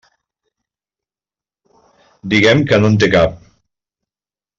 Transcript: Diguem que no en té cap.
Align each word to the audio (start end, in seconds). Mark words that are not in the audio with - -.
Diguem 2.35 2.63
que 2.71 2.79
no 2.81 2.91
en 2.93 2.97
té 3.05 3.11
cap. 3.17 3.37